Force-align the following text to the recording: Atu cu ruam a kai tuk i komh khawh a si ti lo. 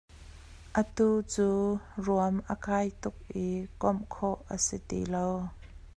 Atu 0.79 1.05
cu 1.31 1.47
ruam 2.05 2.35
a 2.53 2.55
kai 2.65 2.87
tuk 3.01 3.15
i 3.45 3.47
komh 3.81 4.01
khawh 4.13 4.39
a 4.53 4.55
si 4.65 4.77
ti 4.87 4.99
lo. 5.13 5.25